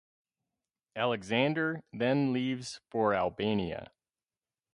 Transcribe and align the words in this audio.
Aleksander 0.95 1.83
then 1.93 2.33
leaves 2.33 2.81
for 2.89 3.13
Albania. 3.13 3.91